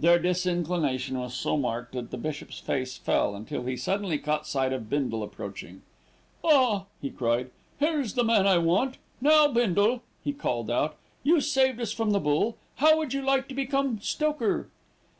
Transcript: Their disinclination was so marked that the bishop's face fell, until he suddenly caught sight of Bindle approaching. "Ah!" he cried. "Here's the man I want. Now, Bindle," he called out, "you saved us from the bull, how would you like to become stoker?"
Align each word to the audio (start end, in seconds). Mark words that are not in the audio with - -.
Their 0.00 0.18
disinclination 0.18 1.16
was 1.20 1.34
so 1.34 1.56
marked 1.56 1.92
that 1.92 2.10
the 2.10 2.16
bishop's 2.16 2.58
face 2.58 2.96
fell, 2.98 3.36
until 3.36 3.62
he 3.64 3.76
suddenly 3.76 4.18
caught 4.18 4.44
sight 4.44 4.72
of 4.72 4.90
Bindle 4.90 5.22
approaching. 5.22 5.82
"Ah!" 6.42 6.86
he 7.00 7.10
cried. 7.10 7.50
"Here's 7.78 8.14
the 8.14 8.24
man 8.24 8.44
I 8.44 8.58
want. 8.58 8.98
Now, 9.20 9.46
Bindle," 9.46 10.02
he 10.24 10.32
called 10.32 10.68
out, 10.68 10.96
"you 11.22 11.40
saved 11.40 11.80
us 11.80 11.92
from 11.92 12.10
the 12.10 12.18
bull, 12.18 12.56
how 12.78 12.98
would 12.98 13.14
you 13.14 13.22
like 13.22 13.46
to 13.46 13.54
become 13.54 14.00
stoker?" 14.00 14.66